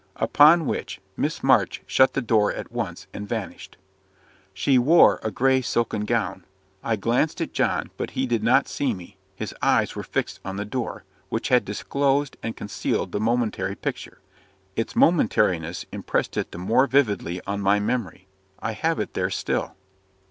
[0.15, 3.77] Upon which, Miss March shut the door at once, and vanished.
[4.51, 6.43] She wore a grey silken gown.
[6.83, 10.55] I glanced at John, but he did not see me, his eyes were fixed on
[10.55, 14.21] the door, which had disclosed and concealed the momentary picture.
[14.75, 18.27] Its momentariness impressed it the more vividly on my memory
[18.57, 19.75] I have it there still.